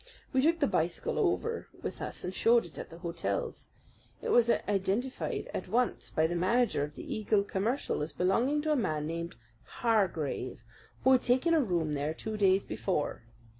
We 0.33 0.41
took 0.41 0.57
the 0.59 0.65
bicycle 0.65 1.19
over 1.19 1.67
with 1.83 2.01
us 2.01 2.23
and 2.23 2.33
showed 2.33 2.65
it 2.65 2.79
at 2.79 2.89
the 2.89 2.97
hotels. 2.97 3.67
It 4.23 4.29
was 4.29 4.49
identified 4.49 5.47
at 5.53 5.67
once 5.67 6.09
by 6.09 6.25
the 6.25 6.33
manager 6.35 6.83
of 6.83 6.95
the 6.95 7.03
Eagle 7.03 7.43
Commercial 7.43 8.01
as 8.01 8.11
belonging 8.11 8.63
to 8.63 8.71
a 8.71 8.75
man 8.75 9.05
named 9.05 9.35
Hargrave, 9.61 10.63
who 11.03 11.11
had 11.11 11.21
taken 11.21 11.53
a 11.53 11.61
room 11.61 11.93
there 11.93 12.15
two 12.15 12.35
days 12.35 12.63
before. 12.63 13.25